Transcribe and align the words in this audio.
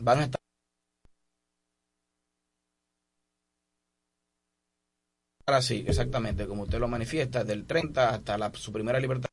van 0.00 0.18
a 0.20 0.24
estar 0.24 0.40
así, 5.46 5.84
exactamente, 5.86 6.46
como 6.46 6.62
usted 6.62 6.78
lo 6.78 6.88
manifiesta, 6.88 7.44
del 7.44 7.66
30 7.66 8.10
hasta 8.10 8.38
la, 8.38 8.50
su 8.54 8.72
primera 8.72 9.00
libertad. 9.00 9.29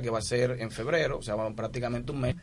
Que 0.00 0.10
va 0.10 0.18
a 0.18 0.22
ser 0.22 0.60
en 0.60 0.70
febrero, 0.70 1.18
o 1.18 1.22
sea, 1.22 1.34
prácticamente 1.56 2.12
un 2.12 2.20
mes. 2.20 2.36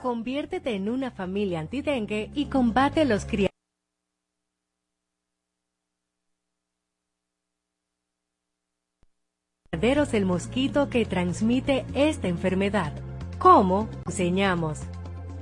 Conviértete 0.00 0.74
en 0.74 0.88
una 0.88 1.10
familia 1.10 1.60
antidengue 1.60 2.30
y 2.34 2.46
combate 2.46 3.04
los 3.04 3.26
criaderos 3.26 3.50
el 10.14 10.24
mosquito 10.24 10.88
que 10.88 11.04
transmite 11.04 11.84
esta 11.94 12.28
enfermedad. 12.28 12.94
¿Cómo? 13.38 13.90
Enseñamos. 14.06 14.80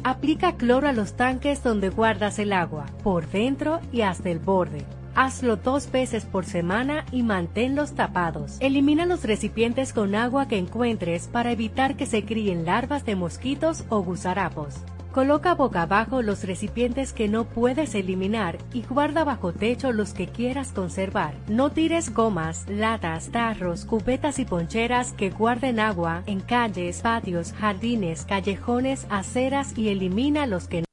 Aplica 0.02 0.56
cloro 0.56 0.88
a 0.88 0.92
los 0.92 1.14
tanques 1.14 1.62
donde 1.62 1.90
guardas 1.90 2.40
el 2.40 2.52
agua, 2.52 2.86
por 3.04 3.28
dentro 3.28 3.80
y 3.92 4.02
hasta 4.02 4.30
el 4.30 4.40
borde 4.40 4.97
Hazlo 5.20 5.56
dos 5.56 5.90
veces 5.90 6.24
por 6.24 6.44
semana 6.44 7.04
y 7.10 7.24
manténlos 7.24 7.96
tapados. 7.96 8.56
Elimina 8.60 9.04
los 9.04 9.24
recipientes 9.24 9.92
con 9.92 10.14
agua 10.14 10.46
que 10.46 10.58
encuentres 10.58 11.26
para 11.26 11.50
evitar 11.50 11.96
que 11.96 12.06
se 12.06 12.24
críen 12.24 12.64
larvas 12.64 13.04
de 13.04 13.16
mosquitos 13.16 13.84
o 13.88 14.00
gusarapos. 14.00 14.76
Coloca 15.10 15.56
boca 15.56 15.82
abajo 15.82 16.22
los 16.22 16.44
recipientes 16.44 17.12
que 17.12 17.26
no 17.26 17.46
puedes 17.46 17.96
eliminar 17.96 18.58
y 18.72 18.82
guarda 18.82 19.24
bajo 19.24 19.52
techo 19.52 19.90
los 19.90 20.14
que 20.14 20.28
quieras 20.28 20.70
conservar. 20.70 21.34
No 21.48 21.70
tires 21.72 22.14
gomas, 22.14 22.66
latas, 22.68 23.30
tarros, 23.30 23.86
cubetas 23.86 24.38
y 24.38 24.44
poncheras 24.44 25.14
que 25.14 25.30
guarden 25.30 25.80
agua 25.80 26.22
en 26.26 26.38
calles, 26.38 27.00
patios, 27.00 27.52
jardines, 27.54 28.24
callejones, 28.24 29.08
aceras 29.10 29.76
y 29.76 29.88
elimina 29.88 30.46
los 30.46 30.68
que 30.68 30.82
no 30.82 30.87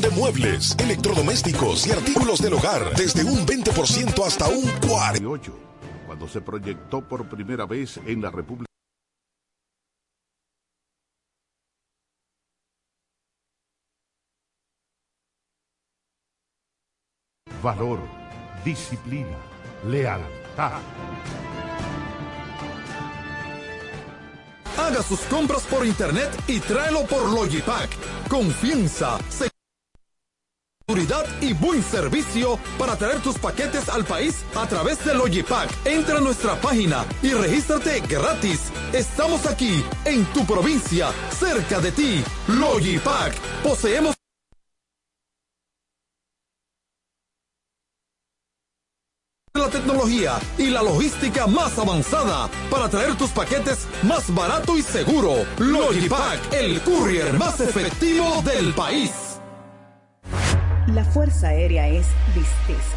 de 0.00 0.10
muebles, 0.10 0.76
electrodomésticos 0.78 1.86
y 1.86 1.92
artículos 1.92 2.40
del 2.40 2.54
hogar 2.54 2.94
desde 2.96 3.24
un 3.24 3.46
20% 3.46 4.26
hasta 4.26 4.48
un 4.48 4.64
48%. 4.80 5.52
Cuando 6.06 6.28
se 6.28 6.40
proyectó 6.40 7.06
por 7.06 7.28
primera 7.28 7.66
vez 7.66 7.98
en 8.06 8.20
la 8.20 8.30
República. 8.30 8.66
Valor, 17.62 18.00
disciplina, 18.64 19.36
lealtad. 19.86 20.80
Haga 24.80 25.02
sus 25.02 25.20
compras 25.20 25.62
por 25.64 25.84
internet 25.86 26.30
y 26.48 26.58
tráelo 26.58 27.04
por 27.04 27.30
Logipack. 27.30 27.90
Confianza, 28.28 29.18
seguridad 30.88 31.26
y 31.42 31.52
buen 31.52 31.82
servicio 31.82 32.58
para 32.78 32.96
traer 32.96 33.20
tus 33.20 33.38
paquetes 33.38 33.90
al 33.90 34.04
país 34.04 34.42
a 34.56 34.66
través 34.66 35.04
de 35.04 35.14
Logipack. 35.14 35.70
Entra 35.84 36.16
a 36.16 36.20
nuestra 36.20 36.58
página 36.60 37.04
y 37.22 37.34
regístrate 37.34 38.00
gratis. 38.00 38.72
Estamos 38.92 39.46
aquí, 39.46 39.84
en 40.06 40.24
tu 40.32 40.46
provincia, 40.46 41.10
cerca 41.38 41.78
de 41.80 41.92
ti. 41.92 42.24
Logipack. 42.48 43.34
Poseemos 43.62 44.19
la 49.60 49.68
tecnología 49.68 50.38
y 50.58 50.70
la 50.70 50.82
logística 50.82 51.46
más 51.46 51.78
avanzada 51.78 52.48
para 52.70 52.88
traer 52.88 53.14
tus 53.16 53.30
paquetes 53.30 53.86
más 54.02 54.34
barato 54.34 54.76
y 54.76 54.82
seguro. 54.82 55.44
Logipack, 55.58 56.52
el 56.52 56.80
courier 56.80 57.32
más 57.34 57.60
efectivo 57.60 58.42
del 58.42 58.72
país. 58.72 59.12
La 60.86 61.04
Fuerza 61.04 61.48
Aérea 61.48 61.88
es 61.88 62.06
visteza, 62.34 62.96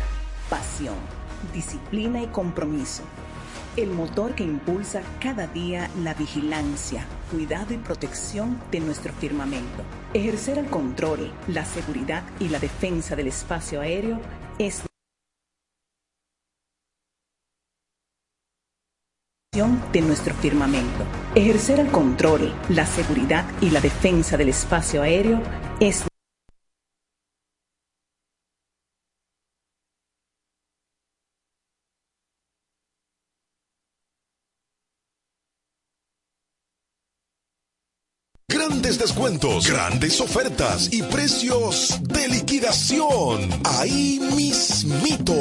pasión, 0.50 0.96
disciplina 1.53 2.22
y 2.22 2.28
compromiso. 2.28 3.03
El 3.75 3.90
motor 3.90 4.34
que 4.34 4.44
impulsa 4.44 5.02
cada 5.19 5.47
día 5.47 5.90
la 6.03 6.13
vigilancia, 6.13 7.06
cuidado 7.31 7.73
y 7.73 7.78
protección 7.78 8.62
de 8.72 8.79
nuestro 8.79 9.12
firmamento. 9.13 9.84
Ejercer 10.13 10.59
el 10.59 10.68
control, 10.68 11.31
la 11.47 11.66
seguridad 11.66 12.23
y 12.40 12.50
la 12.50 12.59
defensa 12.59 13.16
del 13.16 13.28
espacio 13.28 13.81
aéreo 13.81 14.19
es 14.59 14.84
de 19.91 20.01
nuestro 20.01 20.33
firmamento. 20.35 21.03
Ejercer 21.35 21.79
el 21.79 21.87
control, 21.87 22.53
la 22.69 22.85
seguridad 22.85 23.45
y 23.61 23.69
la 23.69 23.81
defensa 23.81 24.37
del 24.37 24.49
espacio 24.49 25.01
aéreo 25.01 25.41
es 25.79 26.03
descuentos, 39.03 39.69
grandes 39.69 40.21
ofertas 40.21 40.87
y 40.91 41.01
precios 41.03 41.99
de 42.03 42.27
liquidación. 42.29 43.49
Ahí 43.65 44.19
mismito, 44.35 45.33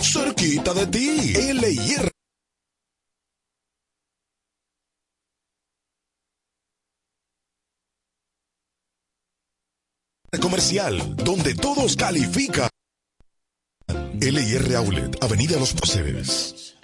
cerquita 0.00 0.72
de 0.74 0.86
ti. 0.86 1.32
LIR 1.52 2.19
comercial, 10.38 11.16
donde 11.16 11.54
todos 11.54 11.96
califican. 11.96 12.68
LIR 14.20 14.76
Outlet, 14.76 15.24
Avenida 15.24 15.58
Los 15.58 15.72
Procedes. 15.72 16.76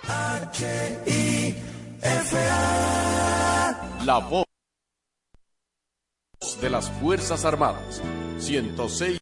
La 4.04 4.18
voz 4.18 4.46
de 6.60 6.70
las 6.70 6.90
Fuerzas 6.90 7.44
Armadas. 7.44 8.02
106. 8.38 9.18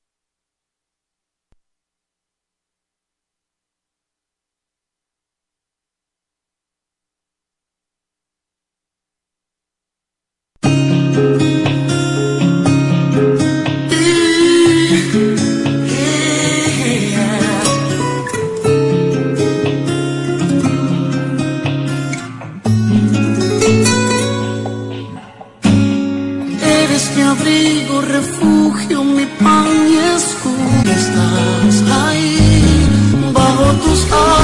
Estás 31.14 31.84
ahí, 31.92 32.88
bajo 33.32 33.72
tus 33.74 34.04
alas, 34.10 34.43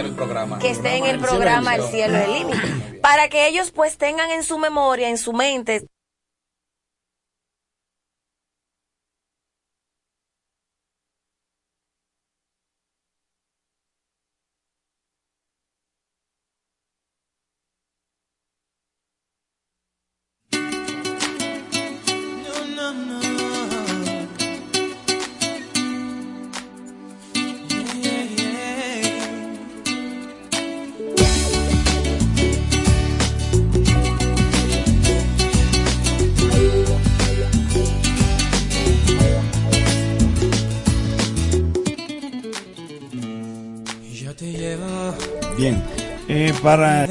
el 0.00 0.14
programa. 0.14 0.58
que 0.58 0.70
esté 0.70 0.96
en 0.96 1.06
el 1.06 1.18
programa 1.18 1.76
El 1.76 1.82
cielo 1.84 2.16
es 2.16 2.28
el 2.28 2.34
límite 2.34 3.00
para 3.00 3.28
que 3.28 3.46
ellos 3.48 3.70
pues 3.70 3.98
tengan 3.98 4.30
en 4.30 4.42
su 4.42 4.58
memoria, 4.58 5.08
en 5.08 5.18
su 5.18 5.32
mente 5.32 5.86
para 46.64 47.06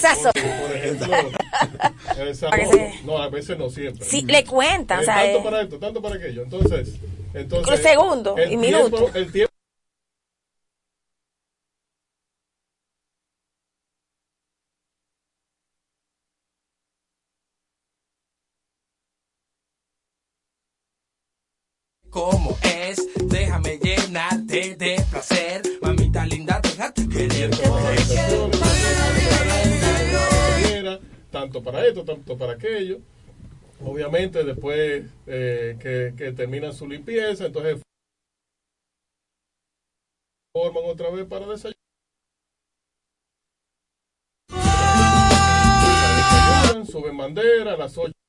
sazón 0.00 0.32
Por 0.32 0.76
ejemplo, 0.76 1.06
esa- 2.28 2.50
se- 2.50 2.92
no, 3.04 3.18
a 3.18 3.28
veces 3.28 3.58
no 3.58 3.70
siempre. 3.70 4.04
Sí, 4.04 4.22
le 4.22 4.44
cuentan, 4.44 4.98
Eh, 5.00 5.02
o 5.02 5.04
sea, 5.04 5.14
tanto 5.22 5.38
eh. 5.38 5.42
para 5.44 5.60
esto, 5.62 5.78
tanto 5.78 6.02
para 6.02 6.14
aquello. 6.16 6.42
Entonces, 6.42 6.94
entonces 7.34 7.80
segundo 7.80 8.36
el 8.36 8.52
y 8.52 8.56
minuto. 8.56 8.88
tiempo- 8.96 9.10
el 9.18 9.32
tiempo 9.32 9.49
tanto 31.50 31.64
para 31.64 31.84
esto, 31.84 32.04
tanto 32.04 32.38
para 32.38 32.52
aquello. 32.52 33.00
Obviamente 33.84 34.44
después 34.44 35.04
eh, 35.26 35.76
que, 35.80 36.14
que 36.16 36.32
terminan 36.32 36.72
su 36.72 36.86
limpieza, 36.86 37.46
entonces 37.46 37.82
forman 40.54 40.84
otra 40.86 41.10
vez 41.10 41.26
para 41.26 41.46
desayunar. 41.46 41.74
Suben 46.86 47.16
bandera 47.16 47.74
a 47.74 47.76
las 47.76 47.98
8. 47.98 48.19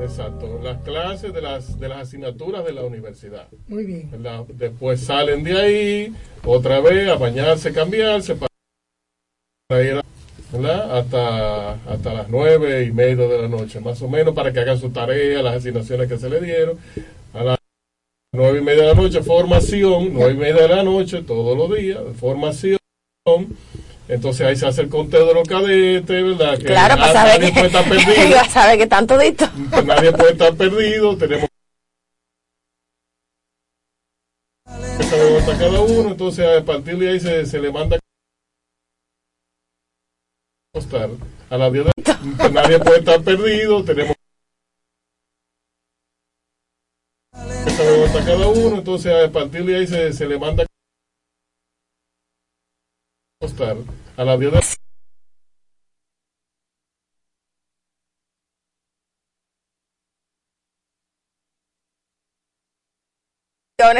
Exacto, 0.00 0.60
las 0.62 0.82
clases 0.82 1.32
de 1.32 1.40
las, 1.40 1.78
de 1.78 1.88
las 1.88 1.98
asignaturas 1.98 2.64
de 2.64 2.72
la 2.72 2.82
universidad. 2.82 3.48
Muy 3.68 3.84
bien. 3.84 4.10
¿verdad? 4.10 4.44
Después 4.48 5.00
salen 5.00 5.44
de 5.44 5.58
ahí, 5.58 6.14
otra 6.44 6.80
vez 6.80 7.08
a 7.08 7.16
bañarse, 7.16 7.72
cambiarse, 7.72 8.34
para 9.68 9.84
ir 9.84 10.00
¿verdad? 10.52 10.98
Hasta, 10.98 11.72
hasta 11.72 12.14
las 12.14 12.28
nueve 12.28 12.84
y 12.84 12.92
media 12.92 13.26
de 13.26 13.42
la 13.42 13.48
noche, 13.48 13.80
más 13.80 14.00
o 14.02 14.08
menos, 14.08 14.34
para 14.34 14.52
que 14.52 14.60
hagan 14.60 14.78
su 14.78 14.90
tarea, 14.90 15.42
las 15.42 15.56
asignaciones 15.56 16.08
que 16.08 16.18
se 16.18 16.28
le 16.28 16.40
dieron. 16.40 16.78
A 17.32 17.44
las 17.44 17.58
nueve 18.32 18.58
y 18.58 18.62
media 18.62 18.82
de 18.82 18.88
la 18.88 18.94
noche, 18.94 19.22
formación, 19.22 20.12
nueve 20.12 20.32
y 20.32 20.36
media 20.36 20.62
de 20.62 20.68
la 20.68 20.82
noche, 20.82 21.22
todos 21.22 21.56
los 21.56 21.78
días, 21.78 22.00
formación. 22.18 22.78
Entonces 24.08 24.46
ahí 24.46 24.56
se 24.56 24.66
hace 24.66 24.82
el 24.82 24.88
conteo 24.88 25.26
de 25.26 25.34
los 25.34 25.48
cadetes, 25.48 26.06
¿verdad? 26.24 26.58
Que 26.58 26.64
Claro, 26.66 26.96
para 26.96 27.12
saber 27.12 27.40
nadie 27.40 27.52
que, 27.52 27.60
puede 27.60 27.66
estar 27.66 27.84
perdido. 27.88 28.44
saber 28.44 28.76
que 28.76 28.82
están 28.84 29.06
toditos. 29.06 29.48
que 29.50 29.82
nadie 29.82 30.12
puede 30.12 30.32
estar 30.32 30.54
perdido, 30.54 31.16
tenemos 31.16 31.48
que 34.98 35.04
saber 35.04 35.58
cada 35.58 35.80
uno, 35.80 36.10
entonces 36.10 36.46
a 36.60 36.64
partir 36.64 36.98
de 36.98 37.10
ahí 37.10 37.20
se, 37.20 37.46
se 37.46 37.58
le 37.58 37.72
manda 37.72 37.96
a 37.96 38.00
a 41.48 41.56
las 41.56 41.72
10 41.72 41.86
de 41.86 41.92
que 42.02 42.50
nadie 42.50 42.78
puede 42.78 42.98
estar 42.98 43.22
perdido, 43.22 43.84
tenemos 43.84 44.14
que 47.64 47.70
saber 47.70 48.24
cada 48.24 48.48
uno, 48.48 48.76
entonces 48.76 49.12
a 49.28 49.32
partir 49.32 49.64
de 49.64 49.76
ahí 49.76 49.86
se, 49.86 50.12
se 50.12 50.26
le 50.26 50.38
manda 50.38 50.65
a 53.40 53.44
acostar 53.44 53.76
a 54.16 54.24
las 54.24 54.40
10 54.40 54.78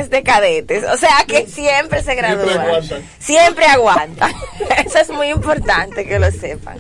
de 0.09 0.23
cadetes, 0.23 0.85
o 0.85 0.97
sea 0.97 1.25
que 1.29 1.47
siempre 1.47 2.03
se 2.03 2.15
gradúan. 2.15 2.59
aguantan. 2.59 3.11
Siempre 3.19 3.67
aguantan. 3.67 4.33
Eso 4.87 4.99
es 4.99 5.11
muy 5.11 5.29
importante 5.29 6.07
que 6.07 6.19
lo 6.19 6.31
sepan. 6.31 6.79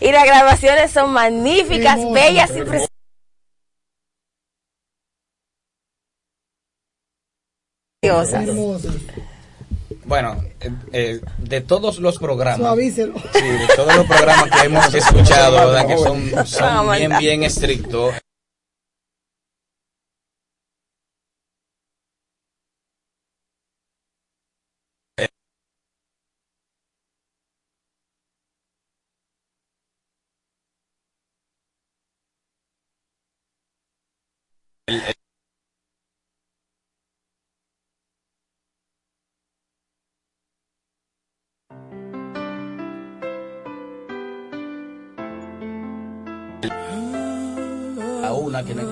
Y 0.00 0.12
las 0.12 0.24
graduaciones 0.24 0.92
son 0.92 1.12
magníficas, 1.12 1.98
bellas 2.12 2.50
y 2.50 2.62
preciosas. 8.00 8.46
Bueno, 10.06 10.36
eh, 10.60 10.70
eh, 10.92 11.20
de 11.38 11.60
todos 11.62 11.98
los 11.98 12.18
programas, 12.18 12.58
Suavícelo. 12.58 13.14
sí, 13.32 13.42
de 13.42 13.66
todos 13.74 13.96
los 13.96 14.06
programas 14.06 14.50
que 14.50 14.66
hemos 14.66 14.94
escuchado, 14.94 15.56
¿verdad? 15.56 15.86
que 15.86 15.98
son, 15.98 16.30
son 16.46 16.62
Vamos, 16.62 16.96
bien, 16.96 17.12
bien 17.18 17.42
estrictos. 17.42 18.14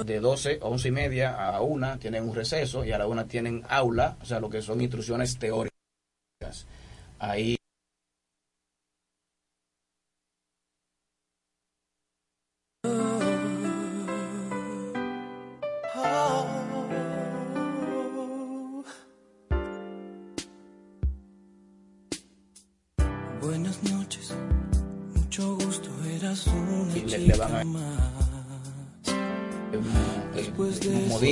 De 0.04 0.20
12 0.20 0.58
a 0.62 0.66
11 0.66 0.88
y 0.88 0.90
media, 0.90 1.34
a 1.34 1.60
una 1.60 1.98
tienen 1.98 2.28
un 2.28 2.34
receso 2.34 2.84
y 2.84 2.92
a 2.92 2.98
la 2.98 3.06
una 3.06 3.26
tienen 3.26 3.62
aula, 3.68 4.16
o 4.20 4.24
sea, 4.24 4.40
lo 4.40 4.50
que 4.50 4.62
son 4.62 4.80
instrucciones 4.80 5.38
teóricas. 5.38 6.66
Ahí 7.18 7.56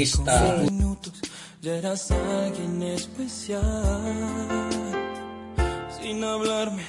de 0.03 0.19
modista, 0.19 0.57
esos 0.57 0.73
minutos, 0.73 1.13
ya 1.61 1.77
eras 1.77 2.11
alguien 2.11 2.83
especial. 2.83 3.61
Sin 6.01 6.25
hablarme, 6.25 6.83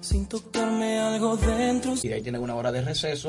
sin 0.00 0.26
tocarme 0.26 1.00
algo 1.00 1.36
dentro. 1.36 1.94
y 2.02 2.12
ahí 2.12 2.22
tienen 2.22 2.40
una 2.42 2.54
hora 2.54 2.70
de 2.70 2.82
receso. 2.82 3.28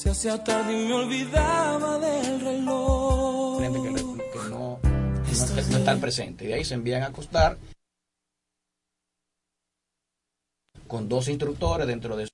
Se 0.00 0.08
hacía 0.08 0.42
tarde 0.42 0.72
y 0.72 0.86
me 0.88 0.94
olvidaba 0.94 1.98
del 1.98 2.40
reloj. 2.40 3.60
gente 3.60 3.82
que, 3.82 3.90
no, 3.90 4.16
no, 4.16 4.22
está- 4.22 4.48
no. 4.48 4.80
Y 6.42 6.46
de 6.46 6.54
ahí 6.54 6.64
se 6.64 6.72
envían 6.72 7.02
a 7.02 7.08
acostar 7.08 7.58
con 10.88 11.06
dos 11.06 11.28
instructores 11.28 11.86
dentro 11.86 12.16
de 12.16 12.28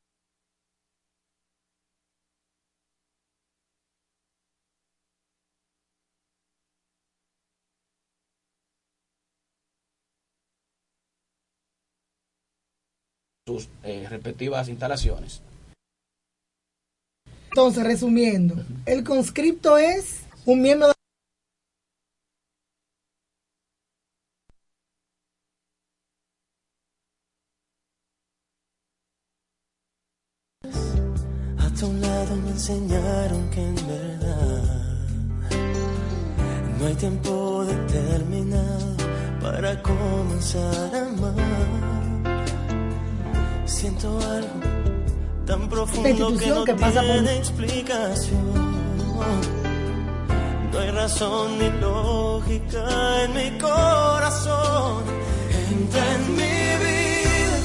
sus 13.45 13.69
eh, 13.83 14.07
respectivas 14.09 14.69
instalaciones. 14.69 15.43
Entonces, 17.57 17.85
resumiendo, 17.85 18.55
el 18.85 19.03
conscripto 19.03 19.79
es 19.79 20.25
un 20.45 20.61
miembro 20.61 20.89
de 20.89 20.93
A 31.57 31.71
tu 31.81 31.91
lado 31.95 32.37
me 32.37 32.51
enseñaron 32.51 33.49
que 33.49 33.63
en 33.63 33.75
verdad 33.75 34.63
no 36.79 36.87
hay 36.87 36.95
tiempo 36.97 37.65
determinado 37.65 38.97
para 39.41 39.83
comenzar 39.83 40.95
a 40.95 41.07
amar. 41.07 42.37
Siento 43.65 44.21
algo 44.21 44.96
tan 45.47 45.69
profundo 45.69 46.37
que 46.37 46.47
no 46.49 46.65
que 46.65 46.75
pasa 46.75 47.01
por- 47.03 47.11
tiene 47.13 47.37
explicación. 47.39 48.67
No 50.73 50.79
hay 50.81 50.91
razón 50.91 51.59
ni 51.59 51.71
lógica 51.81 52.85
en 53.25 53.35
mi 53.35 53.59
corazón. 53.59 55.03
Entra 55.71 56.05
en 56.17 56.23
mi 56.41 56.57
vida, 56.85 57.59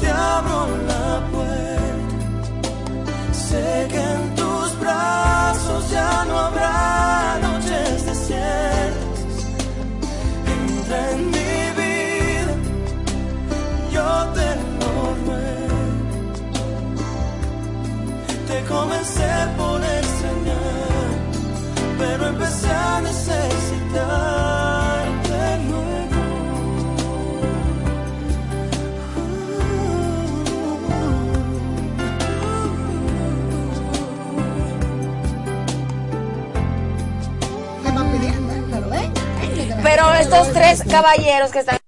te 0.00 0.08
abro 0.10 0.66
la 0.90 1.26
puerta. 1.32 2.14
Sé 3.32 3.86
que 3.90 4.02
en 4.16 4.34
tus 4.34 4.78
brazos 4.80 5.90
ya 5.90 6.24
no 6.26 6.38
habrá 6.38 7.38
noches 7.42 8.06
desiertas. 8.06 9.34
Entra 10.68 11.10
en 11.12 11.30
mi 11.30 11.39
comencé 18.70 19.30
por 19.56 19.82
extrañar, 19.82 21.08
pero 21.98 22.26
empecé 22.28 22.70
a 22.70 23.00
necesitarte 23.00 23.38
luego. 25.68 26.20
Me 37.82 37.90
va 37.96 38.02
pidiendo, 38.12 38.52
pero 39.82 40.14
estos 40.14 40.52
tres 40.52 40.82
caballeros 40.88 41.50
que 41.50 41.58
están 41.58 41.80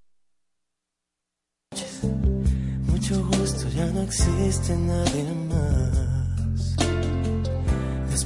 existe 4.02 4.76
nadie 4.76 5.24
más. 5.48 6.01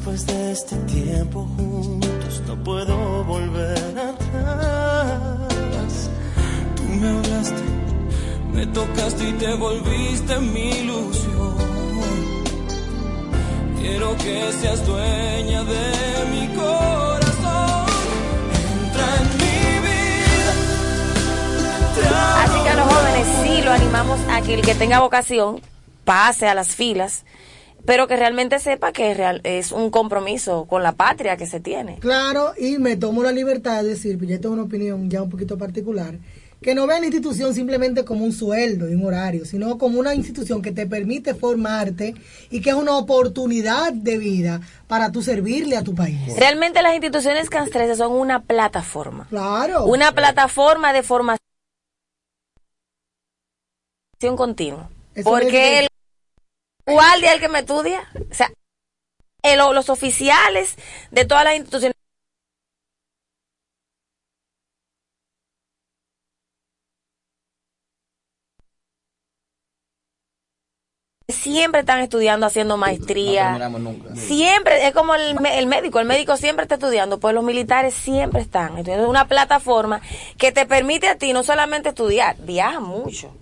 Después 0.06 0.26
de 0.28 0.52
este 0.52 0.76
tiempo 0.76 1.48
juntos 1.56 2.40
no 2.46 2.54
puedo 2.62 3.24
volver 3.24 3.76
atrás. 3.98 4.20
Tú 6.76 6.84
me 6.84 7.08
hablaste, 7.08 7.62
me 8.52 8.66
tocaste 8.68 9.28
y 9.28 9.32
te 9.32 9.52
volviste 9.54 10.38
mi 10.38 10.68
ilusión. 10.70 11.56
Quiero 13.80 14.16
que 14.18 14.52
seas 14.60 14.86
dueña 14.86 15.64
de 15.64 16.24
mi 16.30 16.54
corazón. 16.54 17.86
Entra 18.84 19.16
en 19.16 19.26
mi 19.38 19.58
vida. 19.88 20.52
Así 22.44 22.62
que 22.62 22.68
a 22.68 22.76
los 22.76 22.86
jóvenes 22.94 23.26
sí 23.42 23.60
lo 23.60 23.72
animamos 23.72 24.20
a 24.30 24.40
que 24.40 24.54
el 24.54 24.62
que 24.62 24.76
tenga 24.76 25.00
vocación 25.00 25.60
pase 26.04 26.46
a 26.46 26.54
las 26.54 26.76
filas, 26.76 27.24
pero 27.86 28.06
que 28.08 28.16
realmente 28.16 28.58
sepa 28.58 28.92
que 28.92 29.12
es, 29.12 29.16
real- 29.16 29.40
es 29.44 29.72
un 29.72 29.90
compromiso 29.90 30.66
con 30.66 30.82
la 30.82 30.92
patria 30.92 31.36
que 31.36 31.46
se 31.46 31.60
tiene. 31.60 31.98
Claro, 32.00 32.52
y 32.58 32.78
me 32.78 32.96
tomo 32.96 33.22
la 33.22 33.32
libertad 33.32 33.82
de 33.82 33.90
decir, 33.90 34.18
pues 34.18 34.28
ya 34.30 34.40
tengo 34.40 34.54
una 34.54 34.64
opinión 34.64 35.08
ya 35.08 35.22
un 35.22 35.30
poquito 35.30 35.56
particular, 35.56 36.18
que 36.60 36.74
no 36.74 36.86
vean 36.86 37.00
la 37.02 37.06
institución 37.06 37.54
simplemente 37.54 38.04
como 38.04 38.24
un 38.24 38.32
sueldo 38.32 38.88
y 38.90 38.94
un 38.94 39.04
horario, 39.06 39.44
sino 39.44 39.76
como 39.78 40.00
una 40.00 40.14
institución 40.14 40.62
que 40.62 40.72
te 40.72 40.86
permite 40.86 41.34
formarte 41.34 42.14
y 42.50 42.60
que 42.60 42.70
es 42.70 42.76
una 42.76 42.96
oportunidad 42.96 43.92
de 43.92 44.18
vida 44.18 44.60
para 44.88 45.12
tú 45.12 45.22
servirle 45.22 45.76
a 45.76 45.84
tu 45.84 45.94
país. 45.94 46.18
Realmente 46.36 46.82
las 46.82 46.94
instituciones 46.94 47.50
castrenses 47.50 47.98
son 47.98 48.12
una 48.12 48.42
plataforma. 48.42 49.26
Claro. 49.28 49.84
Una 49.84 50.12
plataforma 50.12 50.92
de 50.94 51.02
formación 51.02 51.38
continua. 54.36 54.88
Eso 55.14 55.28
Porque 55.30 55.80
el 55.80 55.88
guardia 56.86 57.32
el 57.34 57.40
que 57.40 57.48
me 57.48 57.60
estudia. 57.60 58.08
O 58.30 58.34
sea, 58.34 58.50
el- 59.42 59.58
los 59.58 59.90
oficiales 59.90 60.76
de 61.10 61.24
todas 61.24 61.44
las 61.44 61.56
instituciones 61.56 61.94
siempre 71.28 71.80
están 71.80 72.00
estudiando, 72.00 72.46
haciendo 72.46 72.74
No 72.74 72.78
maestría. 72.78 73.44
terminamos 73.44 73.80
nunca. 73.80 74.14
Siempre, 74.16 74.86
es 74.86 74.94
como 74.94 75.14
el, 75.14 75.36
el 75.44 75.66
médico, 75.66 75.98
el 75.98 76.06
médico 76.06 76.36
siempre 76.36 76.62
está 76.62 76.76
estudiando, 76.76 77.18
pues 77.18 77.34
los 77.34 77.42
militares 77.44 77.94
siempre 77.94 78.40
están. 78.40 78.78
Entonces 78.78 78.98
es 79.02 79.08
una 79.08 79.26
plataforma 79.26 80.00
que 80.38 80.52
te 80.52 80.66
permite 80.66 81.08
a 81.08 81.16
ti 81.16 81.32
no 81.32 81.42
solamente 81.42 81.88
estudiar, 81.88 82.36
viaja 82.38 82.78
mucho, 82.78 83.34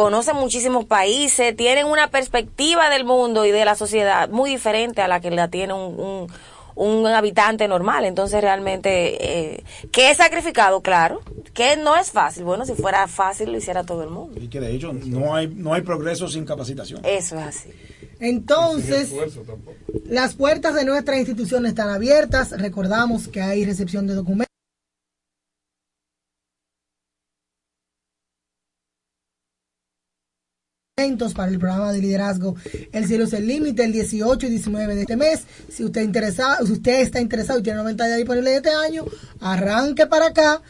conoce 0.00 0.32
muchísimos 0.32 0.86
países, 0.86 1.54
tienen 1.54 1.84
una 1.84 2.08
perspectiva 2.08 2.88
del 2.88 3.04
mundo 3.04 3.44
y 3.44 3.50
de 3.50 3.66
la 3.66 3.74
sociedad 3.74 4.30
muy 4.30 4.48
diferente 4.48 5.02
a 5.02 5.08
la 5.08 5.20
que 5.20 5.30
la 5.30 5.48
tiene 5.48 5.74
un, 5.74 6.00
un, 6.00 6.26
un 6.74 7.06
habitante 7.06 7.68
normal. 7.68 8.06
Entonces 8.06 8.40
realmente, 8.40 9.58
eh, 9.58 9.64
que 9.92 10.10
es 10.10 10.16
sacrificado, 10.16 10.80
claro, 10.80 11.20
que 11.52 11.76
no 11.76 11.98
es 11.98 12.12
fácil. 12.12 12.44
Bueno, 12.44 12.64
si 12.64 12.72
fuera 12.72 13.06
fácil 13.08 13.52
lo 13.52 13.58
hiciera 13.58 13.84
todo 13.84 14.02
el 14.02 14.08
mundo. 14.08 14.40
Y 14.40 14.48
que 14.48 14.58
de 14.58 14.74
hecho 14.74 14.90
no 14.94 15.34
hay, 15.34 15.48
no 15.48 15.74
hay 15.74 15.82
progreso 15.82 16.28
sin 16.28 16.46
capacitación. 16.46 17.02
Eso 17.04 17.38
es 17.38 17.42
así. 17.44 17.70
Entonces, 18.20 19.12
las 20.06 20.32
puertas 20.34 20.74
de 20.74 20.86
nuestra 20.86 21.18
institución 21.18 21.66
están 21.66 21.90
abiertas. 21.90 22.52
Recordamos 22.52 23.28
que 23.28 23.42
hay 23.42 23.66
recepción 23.66 24.06
de 24.06 24.14
documentos. 24.14 24.49
Para 31.34 31.50
el 31.50 31.58
programa 31.58 31.92
de 31.92 32.00
liderazgo 32.00 32.54
El 32.92 33.06
cielo 33.06 33.24
es 33.24 33.32
el 33.32 33.46
límite 33.46 33.84
el 33.84 33.92
18 33.92 34.46
y 34.46 34.50
19 34.50 34.94
de 34.94 35.00
este 35.02 35.16
mes. 35.16 35.44
Si 35.70 35.82
usted 35.84 36.02
interesa, 36.02 36.58
si 36.64 36.72
usted 36.72 37.00
está 37.00 37.20
interesado 37.20 37.58
y 37.58 37.62
tiene 37.62 37.78
90 37.78 38.04
días 38.06 38.18
disponibles 38.18 38.50
de 38.52 38.56
este 38.58 38.70
año, 38.70 39.04
arranque 39.40 40.06
para 40.06 40.26
acá. 40.26 40.62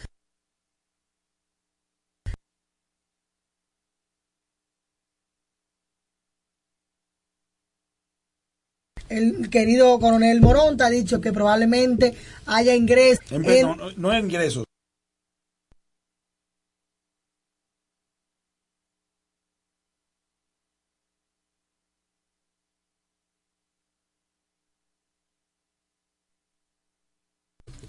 El 9.09 9.51
querido 9.51 9.99
coronel 9.99 10.41
Moronta 10.41 10.87
ha 10.87 10.91
dicho 10.91 11.21
que 11.21 11.33
probablemente 11.33 12.15
haya 12.47 12.75
ingresos 12.75 13.25
En 13.33 13.45
en- 13.45 13.63
no, 13.67 13.75
no, 13.77 13.91
no 13.97 14.13
es 14.13 14.23
ingresos. 14.23 14.65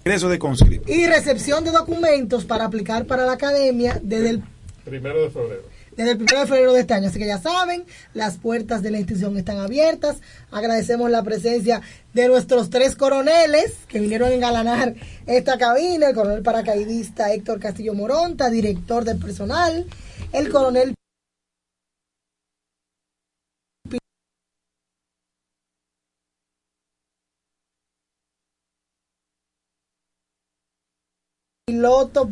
Ingresos 0.04 0.30
de 0.30 0.38
conscripto. 0.38 0.92
y 0.92 1.06
recepción 1.06 1.64
de 1.64 1.70
documentos 1.70 2.44
para 2.44 2.64
aplicar 2.64 3.06
para 3.06 3.24
la 3.24 3.32
academia 3.32 4.00
desde 4.02 4.30
el 4.30 4.42
Primero 4.84 5.22
de 5.22 5.30
febrero. 5.30 5.62
desde 5.96 6.10
el 6.12 6.16
1 6.22 6.40
de 6.40 6.46
febrero 6.46 6.72
de 6.72 6.80
este 6.80 6.94
año. 6.94 7.08
Así 7.08 7.20
que 7.20 7.26
ya 7.26 7.38
saben, 7.38 7.84
las 8.14 8.36
puertas 8.38 8.82
de 8.82 8.90
la 8.90 8.98
institución 8.98 9.36
están 9.36 9.58
abiertas. 9.58 10.16
Agradecemos 10.50 11.08
la 11.08 11.22
presencia 11.22 11.82
de 12.14 12.26
nuestros 12.26 12.68
tres 12.70 12.96
coroneles 12.96 13.74
que 13.86 14.00
vinieron 14.00 14.30
a 14.30 14.34
engalanar 14.34 14.94
esta 15.26 15.56
cabina. 15.56 16.08
El 16.08 16.14
coronel 16.16 16.42
paracaidista 16.42 17.32
Héctor 17.32 17.60
Castillo 17.60 17.94
Moronta, 17.94 18.50
director 18.50 19.04
de 19.04 19.14
personal. 19.14 19.86
El 20.32 20.48
coronel 20.50 20.94
piloto 31.64 32.28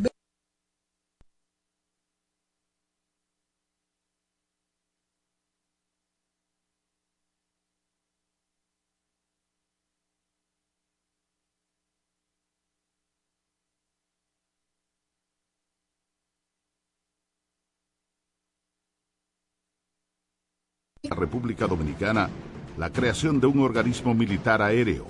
la 21.03 21.15
República 21.15 21.67
Dominicana 21.67 22.29
la 22.77 22.89
creación 22.89 23.39
de 23.39 23.47
un 23.47 23.59
organismo 23.59 24.13
militar 24.13 24.61
aéreo 24.61 25.05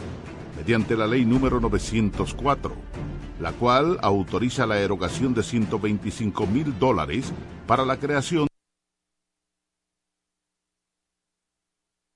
mediante 0.55 0.95
la 0.95 1.07
ley 1.07 1.25
número 1.25 1.59
904, 1.59 2.75
la 3.41 3.53
cual 3.53 3.97
autoriza 4.03 4.67
la 4.67 4.79
erogación 4.79 5.33
de 5.33 5.41
125 5.41 6.45
mil 6.45 6.77
dólares 6.77 7.33
para 7.65 7.83
la 7.83 7.97
creación 7.97 8.45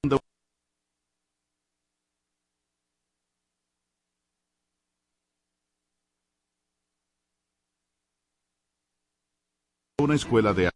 de 0.03 0.19
una 9.99 10.13
escuela 10.13 10.53
de 10.53 10.69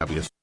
aviación. 0.00 0.41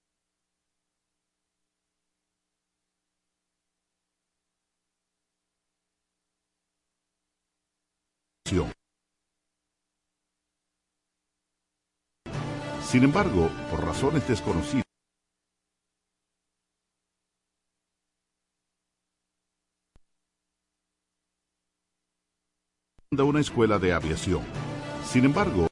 Sin 12.91 13.03
embargo, 13.03 13.51
por 13.69 13.85
razones 13.85 14.27
desconocidas, 14.27 14.83
de 23.11 23.21
una 23.21 23.41
escuela 23.41 23.77
de 23.77 23.93
aviación. 23.93 24.41
Sin 25.05 25.25
embargo, 25.25 25.68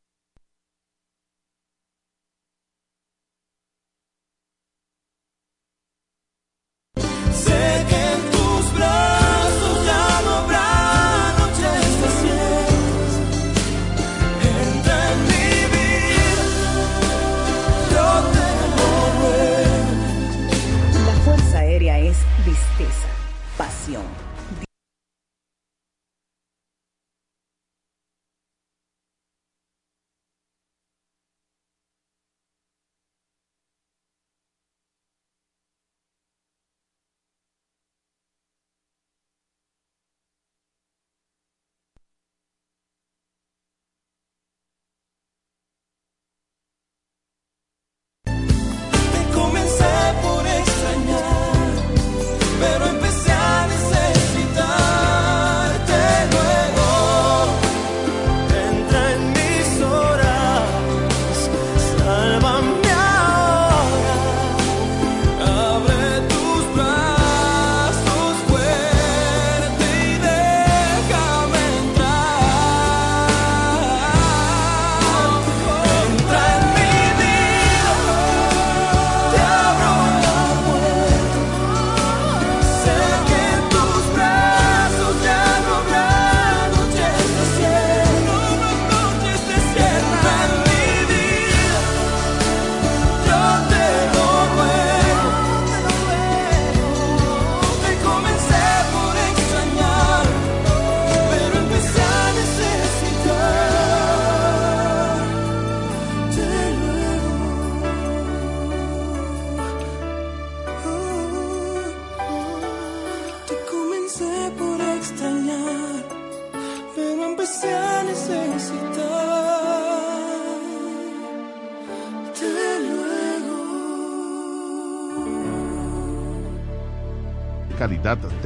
pasión, 23.57 24.03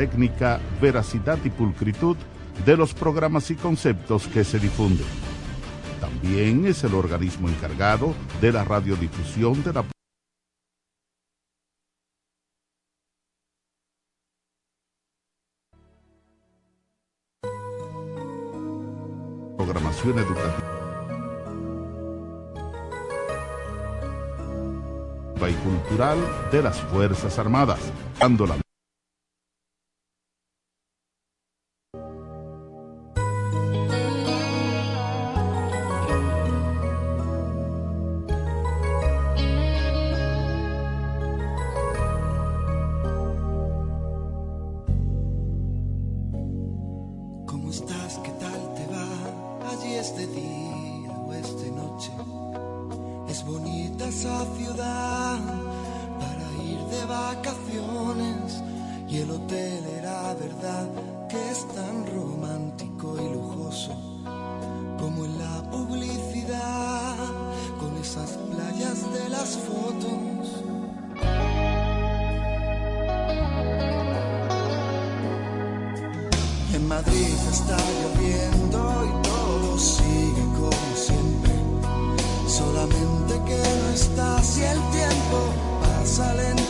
técnica, 0.02 0.60
veracidad 0.82 1.38
y 1.44 1.52
pulcritud 1.52 2.18
de 2.66 2.76
los 2.76 2.92
programas 2.92 3.52
y 3.52 3.56
conceptos 3.56 4.26
que 4.26 4.44
se 4.44 4.58
difunden. 4.58 5.06
También 6.00 6.66
es 6.66 6.84
el 6.84 6.96
organismo 6.96 7.48
encargado 7.48 8.16
de 8.42 8.52
la 8.52 8.64
radiodifusión 8.64 9.64
de 9.64 9.74
la 9.74 9.86
programación 19.56 20.18
educativa 20.18 20.72
y 25.48 25.54
cultural 25.54 26.18
de 26.52 26.64
las 26.64 26.82
Fuerzas 26.82 27.38
Armadas, 27.38 27.80
dando 28.20 28.48
la 28.48 28.56
La 77.02 77.08
Madrid 77.08 77.36
está 77.50 77.78
lloviendo 77.78 78.80
y 79.06 79.28
todo 79.28 79.80
sigue 79.80 80.46
como 80.56 80.96
siempre. 80.96 81.52
Solamente 82.48 83.42
que 83.46 83.58
no 83.58 83.90
estás 83.94 84.58
y 84.58 84.64
el 84.64 84.80
tiempo 84.92 85.54
pasa 85.82 86.34
lento. 86.36 86.61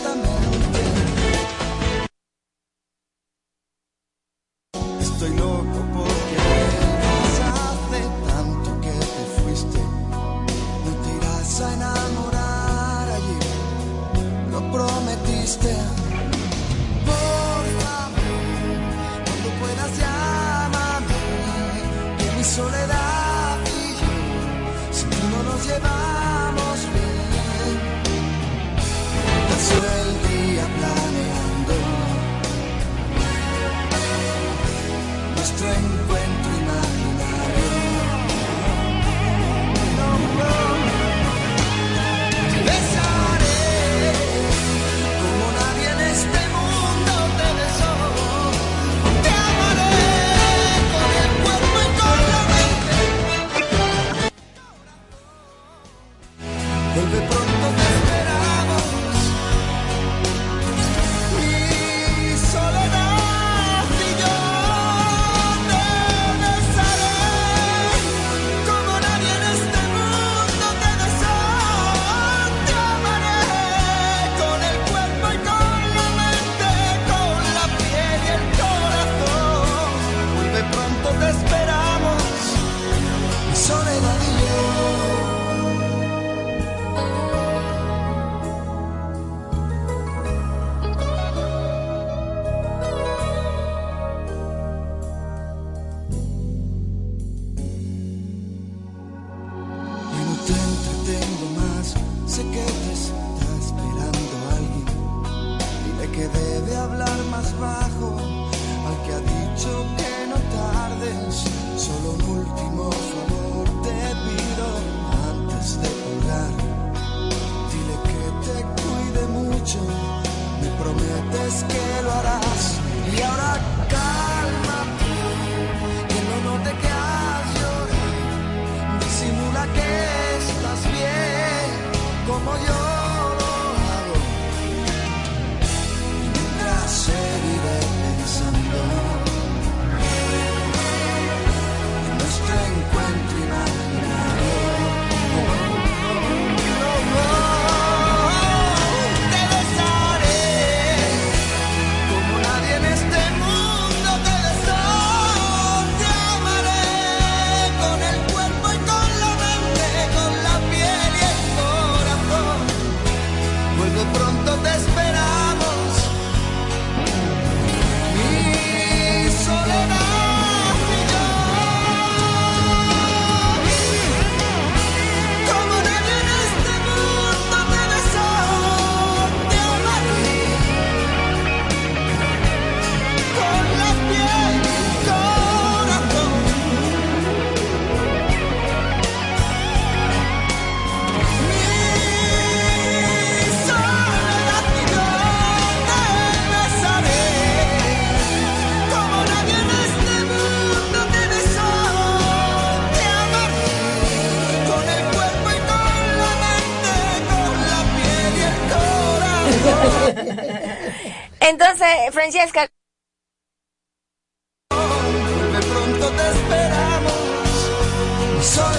So 218.42 218.71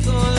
take 0.00 0.08
on 0.08 0.35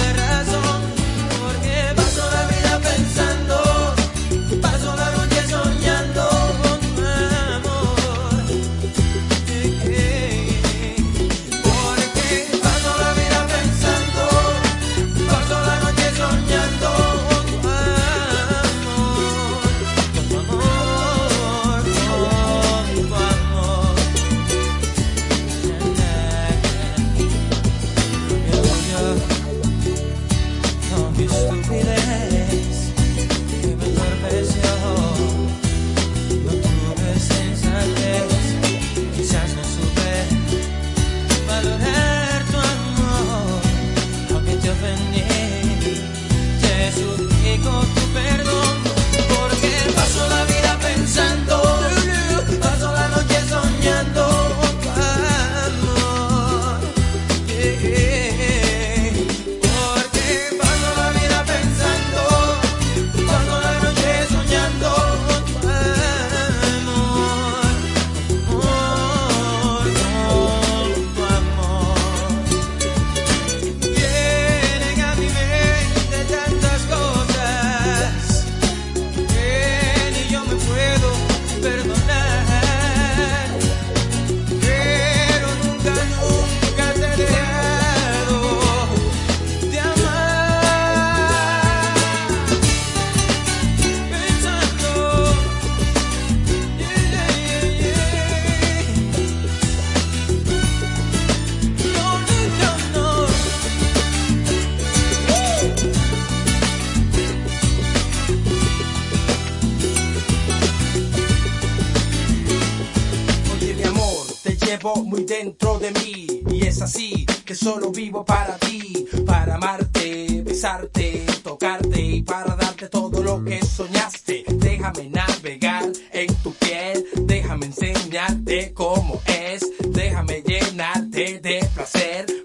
llevo 114.77 115.03
muy 115.03 115.23
dentro 115.23 115.79
de 115.79 115.91
mí 115.91 116.43
y 116.51 116.65
es 116.65 116.81
así 116.81 117.25
que 117.45 117.55
solo 117.55 117.91
vivo 117.91 118.23
para 118.23 118.57
ti, 118.57 119.07
para 119.25 119.55
amarte, 119.55 120.43
besarte, 120.43 121.25
tocarte 121.43 121.99
y 121.99 122.21
para 122.21 122.55
darte 122.55 122.87
todo 122.87 123.23
lo 123.23 123.43
que 123.43 123.63
soñaste. 123.65 124.43
Déjame 124.47 125.09
navegar 125.09 125.85
en 126.11 126.35
tu 126.43 126.53
piel, 126.53 127.05
déjame 127.21 127.67
enseñarte 127.67 128.73
cómo 128.73 129.21
es, 129.25 129.65
déjame 129.89 130.43
llenarte 130.45 131.39
de 131.39 131.67
placer. 131.73 132.36